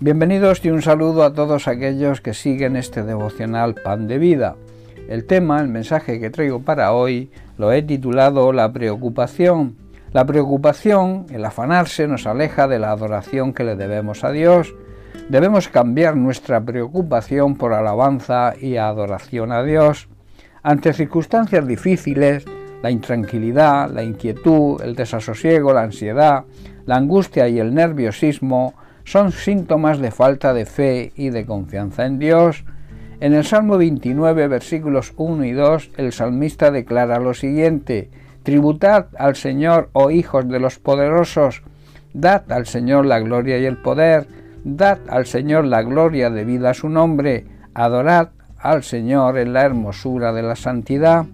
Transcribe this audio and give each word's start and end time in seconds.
Bienvenidos 0.00 0.64
y 0.64 0.70
un 0.70 0.80
saludo 0.80 1.24
a 1.24 1.32
todos 1.32 1.66
aquellos 1.66 2.20
que 2.20 2.32
siguen 2.32 2.76
este 2.76 3.02
devocional 3.02 3.74
Pan 3.74 4.06
de 4.06 4.18
Vida. 4.18 4.54
El 5.08 5.24
tema, 5.24 5.60
el 5.60 5.66
mensaje 5.66 6.20
que 6.20 6.30
traigo 6.30 6.60
para 6.60 6.92
hoy, 6.92 7.32
lo 7.56 7.72
he 7.72 7.82
titulado 7.82 8.52
La 8.52 8.72
preocupación. 8.72 9.74
La 10.12 10.24
preocupación, 10.24 11.26
el 11.30 11.44
afanarse, 11.44 12.06
nos 12.06 12.28
aleja 12.28 12.68
de 12.68 12.78
la 12.78 12.92
adoración 12.92 13.52
que 13.52 13.64
le 13.64 13.74
debemos 13.74 14.22
a 14.22 14.30
Dios. 14.30 14.72
Debemos 15.30 15.66
cambiar 15.66 16.16
nuestra 16.16 16.60
preocupación 16.60 17.56
por 17.56 17.72
alabanza 17.72 18.54
y 18.56 18.76
adoración 18.76 19.50
a 19.50 19.64
Dios. 19.64 20.08
Ante 20.62 20.92
circunstancias 20.92 21.66
difíciles, 21.66 22.44
la 22.84 22.92
intranquilidad, 22.92 23.90
la 23.90 24.04
inquietud, 24.04 24.80
el 24.80 24.94
desasosiego, 24.94 25.72
la 25.72 25.82
ansiedad, 25.82 26.44
la 26.86 26.94
angustia 26.94 27.48
y 27.48 27.58
el 27.58 27.74
nerviosismo 27.74 28.74
son 29.10 29.32
síntomas 29.32 30.00
de 30.00 30.10
falta 30.10 30.52
de 30.52 30.66
fe 30.66 31.12
y 31.16 31.30
de 31.30 31.46
confianza 31.46 32.04
en 32.04 32.18
Dios. 32.18 32.64
En 33.20 33.32
el 33.32 33.42
Salmo 33.42 33.78
29, 33.78 34.48
versículos 34.48 35.14
1 35.16 35.46
y 35.46 35.52
2, 35.52 35.92
el 35.96 36.12
salmista 36.12 36.70
declara 36.70 37.18
lo 37.18 37.32
siguiente, 37.32 38.10
Tributad 38.42 39.06
al 39.18 39.34
Señor, 39.34 39.88
oh 39.94 40.10
hijos 40.10 40.46
de 40.48 40.60
los 40.60 40.78
poderosos, 40.78 41.62
dad 42.12 42.52
al 42.52 42.66
Señor 42.66 43.06
la 43.06 43.18
gloria 43.20 43.56
y 43.56 43.64
el 43.64 43.78
poder, 43.78 44.28
dad 44.64 44.98
al 45.08 45.24
Señor 45.24 45.64
la 45.64 45.82
gloria 45.82 46.28
debida 46.28 46.70
a 46.70 46.74
su 46.74 46.90
nombre, 46.90 47.46
adorad 47.72 48.28
al 48.58 48.82
Señor 48.82 49.38
en 49.38 49.54
la 49.54 49.62
hermosura 49.62 50.34
de 50.34 50.42
la 50.42 50.54
santidad. 50.54 51.24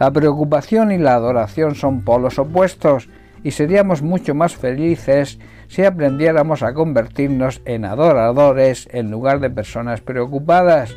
La 0.00 0.10
preocupación 0.10 0.90
y 0.90 0.98
la 0.98 1.14
adoración 1.14 1.76
son 1.76 2.02
polos 2.02 2.40
opuestos, 2.40 3.08
y 3.44 3.52
seríamos 3.52 4.02
mucho 4.02 4.34
más 4.34 4.56
felices 4.56 5.38
si 5.68 5.84
aprendiéramos 5.84 6.62
a 6.62 6.74
convertirnos 6.74 7.60
en 7.64 7.84
adoradores 7.84 8.88
en 8.92 9.10
lugar 9.10 9.40
de 9.40 9.50
personas 9.50 10.00
preocupadas. 10.00 10.96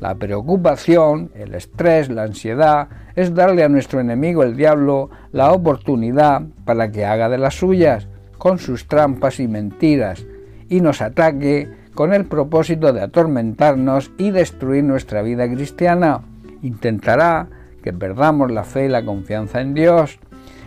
La 0.00 0.14
preocupación, 0.16 1.30
el 1.34 1.54
estrés, 1.54 2.08
la 2.10 2.24
ansiedad 2.24 2.88
es 3.16 3.34
darle 3.34 3.64
a 3.64 3.68
nuestro 3.68 4.00
enemigo 4.00 4.42
el 4.42 4.56
diablo 4.56 5.10
la 5.32 5.52
oportunidad 5.52 6.42
para 6.64 6.90
que 6.90 7.04
haga 7.04 7.28
de 7.28 7.38
las 7.38 7.54
suyas, 7.54 8.08
con 8.38 8.58
sus 8.58 8.86
trampas 8.86 9.40
y 9.40 9.48
mentiras, 9.48 10.26
y 10.68 10.80
nos 10.80 11.00
ataque 11.00 11.70
con 11.94 12.12
el 12.12 12.24
propósito 12.26 12.92
de 12.92 13.02
atormentarnos 13.02 14.10
y 14.18 14.30
destruir 14.30 14.84
nuestra 14.84 15.22
vida 15.22 15.48
cristiana. 15.48 16.22
Intentará 16.62 17.48
que 17.82 17.92
perdamos 17.92 18.50
la 18.50 18.64
fe 18.64 18.86
y 18.86 18.88
la 18.88 19.04
confianza 19.04 19.60
en 19.60 19.74
Dios, 19.74 20.18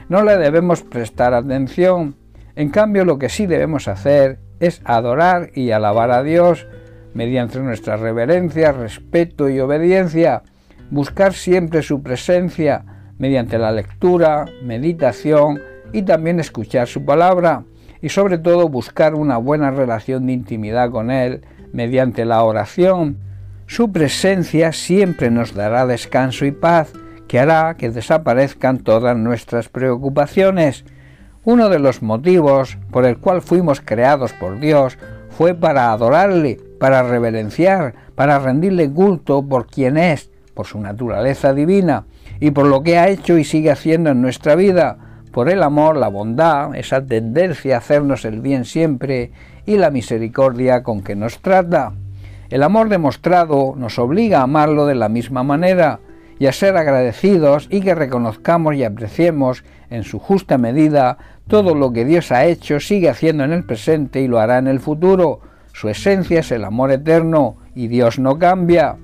no 0.10 0.24
le 0.24 0.38
debemos 0.38 0.84
prestar 0.84 1.34
atención. 1.34 2.16
En 2.58 2.70
cambio, 2.70 3.06
lo 3.06 3.20
que 3.20 3.30
sí 3.30 3.46
debemos 3.46 3.88
hacer 3.88 4.40
es 4.60 4.82
adorar 4.84 5.52
y 5.54 5.70
alabar 5.70 6.10
a 6.10 6.24
Dios 6.24 6.66
mediante 7.14 7.60
nuestra 7.60 7.98
reverencia, 7.98 8.72
respeto 8.72 9.48
y 9.48 9.60
obediencia, 9.60 10.42
buscar 10.90 11.34
siempre 11.34 11.84
su 11.84 12.02
presencia 12.02 12.84
mediante 13.20 13.60
la 13.60 13.72
lectura, 13.72 14.46
meditación 14.64 15.62
y 15.94 16.02
también 16.02 16.40
escuchar 16.40 16.88
su 16.88 17.06
palabra 17.06 17.64
y 18.02 18.10
sobre 18.10 18.40
todo 18.40 18.70
buscar 18.70 19.14
una 19.14 19.38
buena 19.38 19.70
relación 19.70 20.26
de 20.26 20.34
intimidad 20.34 20.90
con 20.90 21.12
Él 21.12 21.42
mediante 21.74 22.26
la 22.26 22.42
oración. 22.42 23.20
Su 23.68 23.92
presencia 23.92 24.72
siempre 24.72 25.30
nos 25.30 25.54
dará 25.54 25.86
descanso 25.86 26.44
y 26.44 26.52
paz 26.52 26.92
que 27.28 27.38
hará 27.38 27.76
que 27.78 27.92
desaparezcan 27.92 28.80
todas 28.80 29.16
nuestras 29.16 29.70
preocupaciones. 29.70 30.86
Uno 31.48 31.70
de 31.70 31.80
los 31.80 32.02
motivos 32.02 32.78
por 32.92 33.06
el 33.06 33.20
cual 33.20 33.42
fuimos 33.42 33.80
creados 33.80 34.34
por 34.34 34.60
Dios 34.60 34.98
fue 35.30 35.54
para 35.54 35.94
adorarle, 35.94 36.60
para 36.78 37.04
reverenciar, 37.04 37.94
para 38.16 38.38
rendirle 38.38 38.92
culto 38.92 39.42
por 39.48 39.66
quien 39.66 39.96
es, 39.96 40.30
por 40.54 40.66
su 40.66 40.78
naturaleza 40.82 41.54
divina 41.54 42.04
y 42.42 42.52
por 42.52 42.66
lo 42.66 42.84
que 42.84 42.98
ha 42.98 43.08
hecho 43.08 43.38
y 43.38 43.46
sigue 43.46 43.72
haciendo 43.72 44.10
en 44.10 44.22
nuestra 44.22 44.56
vida, 44.56 44.98
por 45.32 45.50
el 45.50 45.64
amor, 45.64 45.96
la 45.96 46.10
bondad, 46.10 46.76
esa 46.76 47.06
tendencia 47.06 47.76
a 47.76 47.78
hacernos 47.78 48.26
el 48.26 48.42
bien 48.42 48.66
siempre 48.66 49.32
y 49.66 49.78
la 49.78 49.90
misericordia 49.90 50.84
con 50.84 51.02
que 51.02 51.16
nos 51.16 51.40
trata. 51.40 51.94
El 52.50 52.62
amor 52.62 52.90
demostrado 52.90 53.74
nos 53.78 53.98
obliga 54.00 54.40
a 54.40 54.44
amarlo 54.44 54.86
de 54.86 54.96
la 54.96 55.08
misma 55.08 55.44
manera, 55.44 56.02
y 56.40 56.46
a 56.46 56.52
ser 56.52 56.78
agradecidos 56.78 57.68
y 57.70 57.82
que 57.82 57.96
reconozcamos 57.96 58.76
y 58.76 58.84
apreciemos 58.84 59.64
en 59.90 60.04
su 60.04 60.20
justa 60.20 60.58
medida 60.58 61.18
todo 61.48 61.76
lo 61.76 61.94
que 61.94 62.06
Dios 62.06 62.32
ha 62.32 62.46
hecho, 62.46 62.80
sigue 62.80 63.10
haciendo 63.10 63.44
en 63.44 63.54
el 63.54 63.64
presente 63.64 64.22
y 64.22 64.28
lo 64.28 64.40
hará 64.40 64.58
en 64.58 64.68
el 64.68 64.80
futuro. 64.80 65.40
Su 65.74 65.90
esencia 65.90 66.42
es 66.42 66.52
el 66.52 66.66
amor 66.66 66.92
eterno 66.92 67.58
y 67.74 67.88
Dios 67.88 68.20
no 68.20 68.38
cambia. 68.38 68.98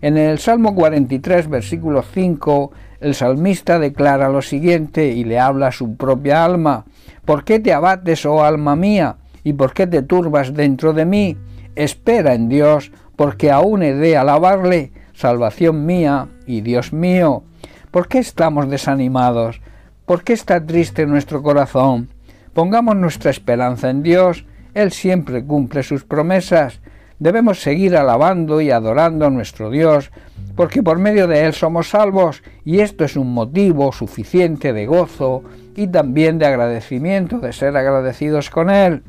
En 0.00 0.18
el 0.18 0.38
Salmo 0.38 0.74
43, 0.74 1.48
versículo 1.48 2.02
5, 2.02 2.72
el 3.00 3.14
salmista 3.14 3.78
declara 3.78 4.28
lo 4.28 4.42
siguiente 4.42 5.06
y 5.08 5.24
le 5.24 5.38
habla 5.38 5.68
a 5.68 5.72
su 5.72 5.96
propia 5.96 6.44
alma. 6.44 6.84
¿Por 7.24 7.44
qué 7.44 7.60
te 7.60 7.72
abates, 7.72 8.26
oh 8.26 8.44
alma 8.44 8.76
mía? 8.76 9.16
¿Y 9.44 9.52
por 9.52 9.72
qué 9.72 9.86
te 9.86 10.02
turbas 10.02 10.52
dentro 10.54 10.92
de 10.92 11.04
mí? 11.04 11.36
Espera 11.74 12.34
en 12.34 12.48
Dios, 12.48 12.92
porque 13.16 13.50
aún 13.50 13.82
he 13.82 13.94
de 13.94 14.16
alabarle 14.16 14.92
salvación 15.14 15.86
mía 15.86 16.28
y 16.46 16.60
Dios 16.60 16.92
mío. 16.92 17.42
¿Por 17.90 18.08
qué 18.08 18.18
estamos 18.18 18.68
desanimados? 18.68 19.60
¿Por 20.06 20.22
qué 20.22 20.34
está 20.34 20.64
triste 20.64 21.06
nuestro 21.06 21.42
corazón? 21.42 22.08
Pongamos 22.52 22.96
nuestra 22.96 23.30
esperanza 23.30 23.90
en 23.90 24.02
Dios, 24.02 24.44
Él 24.74 24.92
siempre 24.92 25.44
cumple 25.44 25.82
sus 25.82 26.04
promesas. 26.04 26.80
Debemos 27.18 27.60
seguir 27.60 27.96
alabando 27.96 28.60
y 28.60 28.70
adorando 28.70 29.26
a 29.26 29.30
nuestro 29.30 29.70
Dios, 29.70 30.10
porque 30.56 30.82
por 30.82 30.98
medio 30.98 31.26
de 31.26 31.44
Él 31.46 31.52
somos 31.52 31.90
salvos, 31.90 32.42
y 32.64 32.80
esto 32.80 33.04
es 33.04 33.16
un 33.16 33.32
motivo 33.32 33.92
suficiente 33.92 34.72
de 34.72 34.86
gozo 34.86 35.42
y 35.74 35.86
también 35.88 36.38
de 36.38 36.46
agradecimiento, 36.46 37.38
de 37.38 37.52
ser 37.52 37.76
agradecidos 37.76 38.50
con 38.50 38.70
Él. 38.70 39.02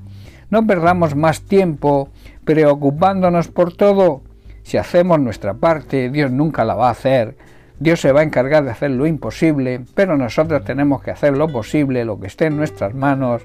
No 0.49 0.65
perdamos 0.65 1.15
más 1.15 1.41
tiempo 1.41 2.09
preocupándonos 2.45 3.47
por 3.47 3.73
todo, 3.73 4.21
si 4.65 4.77
hacemos 4.77 5.19
nuestra 5.19 5.53
parte, 5.53 6.09
Dios 6.09 6.31
nunca 6.31 6.65
la 6.65 6.73
va 6.73 6.87
a 6.87 6.91
hacer. 6.91 7.37
Dios 7.79 8.01
se 8.01 8.11
va 8.11 8.21
a 8.21 8.23
encargar 8.23 8.63
de 8.63 8.71
hacer 8.71 8.89
lo 8.89 9.05
imposible, 9.05 9.81
pero 9.93 10.17
nosotros 10.17 10.63
tenemos 10.63 11.03
que 11.03 11.11
hacer 11.11 11.37
lo 11.37 11.47
posible, 11.49 12.03
lo 12.03 12.19
que 12.19 12.25
esté 12.25 12.47
en 12.47 12.57
nuestras 12.57 12.95
manos, 12.95 13.43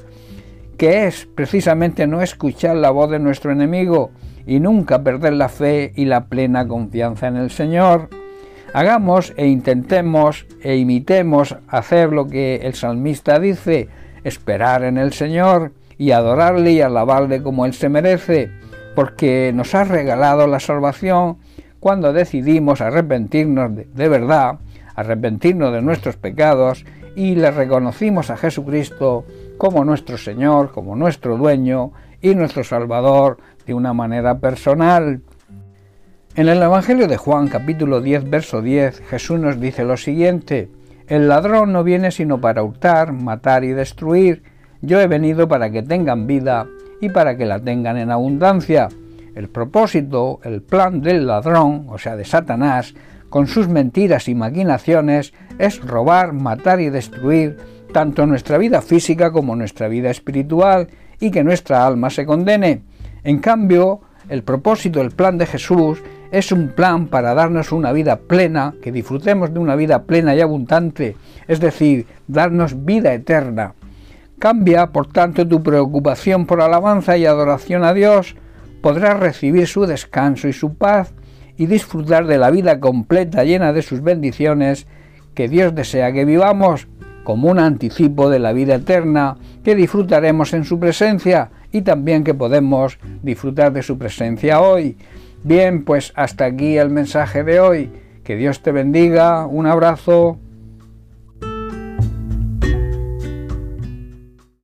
que 0.78 1.06
es 1.06 1.26
precisamente 1.26 2.06
no 2.06 2.22
escuchar 2.22 2.76
la 2.76 2.90
voz 2.90 3.10
de 3.10 3.18
nuestro 3.18 3.52
enemigo 3.52 4.12
y 4.46 4.60
nunca 4.60 5.02
perder 5.02 5.34
la 5.34 5.50
fe 5.50 5.92
y 5.94 6.06
la 6.06 6.24
plena 6.24 6.66
confianza 6.66 7.28
en 7.28 7.36
el 7.36 7.50
Señor. 7.50 8.08
Hagamos 8.72 9.34
e 9.36 9.46
intentemos 9.46 10.46
e 10.62 10.76
imitemos 10.76 11.54
hacer 11.68 12.14
lo 12.14 12.28
que 12.28 12.60
el 12.62 12.72
salmista 12.72 13.38
dice, 13.38 13.88
esperar 14.24 14.84
en 14.84 14.96
el 14.96 15.12
Señor 15.12 15.72
y 15.98 16.12
adorarle 16.12 16.72
y 16.72 16.80
alabarle 16.80 17.42
como 17.42 17.66
Él 17.66 17.74
se 17.74 17.90
merece 17.90 18.50
porque 19.00 19.50
nos 19.54 19.74
ha 19.74 19.84
regalado 19.84 20.46
la 20.46 20.60
salvación 20.60 21.38
cuando 21.78 22.12
decidimos 22.12 22.82
arrepentirnos 22.82 23.70
de, 23.74 24.08
verdad, 24.10 24.58
arrepentirnos 24.94 25.72
de 25.72 25.80
nuestros 25.80 26.16
pecados 26.16 26.84
y 27.16 27.34
le 27.34 27.50
reconocimos 27.50 28.28
a 28.28 28.36
Jesucristo 28.36 29.24
como 29.56 29.86
nuestro 29.86 30.18
Señor, 30.18 30.72
como 30.72 30.96
nuestro 30.96 31.38
dueño 31.38 31.92
y 32.20 32.34
nuestro 32.34 32.62
Salvador 32.62 33.38
de 33.64 33.72
una 33.72 33.94
manera 33.94 34.38
personal. 34.38 35.22
En 36.34 36.50
el 36.50 36.62
Evangelio 36.62 37.08
de 37.08 37.16
Juan 37.16 37.48
capítulo 37.48 38.02
10 38.02 38.28
verso 38.28 38.60
10 38.60 39.00
Jesús 39.08 39.40
nos 39.40 39.58
dice 39.58 39.82
lo 39.84 39.96
siguiente, 39.96 40.68
el 41.06 41.26
ladrón 41.26 41.72
no 41.72 41.84
viene 41.84 42.10
sino 42.10 42.38
para 42.38 42.62
hurtar, 42.62 43.14
matar 43.14 43.64
y 43.64 43.68
destruir, 43.68 44.42
yo 44.82 45.00
he 45.00 45.06
venido 45.06 45.48
para 45.48 45.70
que 45.70 45.82
tengan 45.82 46.26
vida 46.26 46.66
y 47.00 47.08
para 47.08 47.36
que 47.36 47.46
la 47.46 47.58
tengan 47.60 47.96
en 47.96 48.10
abundancia. 48.10 48.88
El 49.34 49.48
propósito, 49.48 50.40
el 50.44 50.62
plan 50.62 51.00
del 51.00 51.26
ladrón, 51.26 51.86
o 51.88 51.98
sea, 51.98 52.16
de 52.16 52.24
Satanás, 52.24 52.94
con 53.28 53.46
sus 53.46 53.68
mentiras 53.68 54.28
y 54.28 54.34
maquinaciones, 54.34 55.32
es 55.58 55.80
robar, 55.80 56.32
matar 56.32 56.80
y 56.80 56.90
destruir 56.90 57.56
tanto 57.92 58.26
nuestra 58.26 58.58
vida 58.58 58.82
física 58.82 59.32
como 59.32 59.56
nuestra 59.56 59.88
vida 59.88 60.10
espiritual 60.10 60.88
y 61.20 61.30
que 61.30 61.44
nuestra 61.44 61.86
alma 61.86 62.10
se 62.10 62.26
condene. 62.26 62.82
En 63.22 63.38
cambio, 63.38 64.00
el 64.28 64.42
propósito, 64.42 65.00
el 65.00 65.10
plan 65.10 65.38
de 65.38 65.46
Jesús 65.46 66.02
es 66.30 66.52
un 66.52 66.68
plan 66.68 67.08
para 67.08 67.34
darnos 67.34 67.72
una 67.72 67.92
vida 67.92 68.16
plena, 68.16 68.74
que 68.82 68.92
disfrutemos 68.92 69.52
de 69.52 69.58
una 69.58 69.74
vida 69.74 70.04
plena 70.04 70.34
y 70.34 70.40
abundante, 70.40 71.16
es 71.48 71.60
decir, 71.60 72.06
darnos 72.28 72.84
vida 72.84 73.12
eterna. 73.12 73.74
Cambia, 74.40 74.86
por 74.86 75.06
tanto, 75.06 75.46
tu 75.46 75.62
preocupación 75.62 76.46
por 76.46 76.62
alabanza 76.62 77.18
y 77.18 77.26
adoración 77.26 77.84
a 77.84 77.92
Dios, 77.92 78.36
podrás 78.80 79.20
recibir 79.20 79.66
su 79.66 79.84
descanso 79.84 80.48
y 80.48 80.54
su 80.54 80.76
paz 80.76 81.12
y 81.58 81.66
disfrutar 81.66 82.26
de 82.26 82.38
la 82.38 82.50
vida 82.50 82.80
completa 82.80 83.44
llena 83.44 83.74
de 83.74 83.82
sus 83.82 84.02
bendiciones 84.02 84.86
que 85.34 85.46
Dios 85.46 85.74
desea 85.74 86.10
que 86.12 86.24
vivamos 86.24 86.88
como 87.22 87.50
un 87.50 87.58
anticipo 87.58 88.30
de 88.30 88.38
la 88.38 88.54
vida 88.54 88.76
eterna 88.76 89.36
que 89.62 89.74
disfrutaremos 89.74 90.54
en 90.54 90.64
su 90.64 90.80
presencia 90.80 91.50
y 91.70 91.82
también 91.82 92.24
que 92.24 92.32
podemos 92.32 92.98
disfrutar 93.22 93.74
de 93.74 93.82
su 93.82 93.98
presencia 93.98 94.62
hoy. 94.62 94.96
Bien, 95.44 95.84
pues 95.84 96.14
hasta 96.16 96.46
aquí 96.46 96.78
el 96.78 96.88
mensaje 96.88 97.44
de 97.44 97.60
hoy. 97.60 97.90
Que 98.24 98.36
Dios 98.36 98.62
te 98.62 98.72
bendiga, 98.72 99.44
un 99.44 99.66
abrazo. 99.66 100.38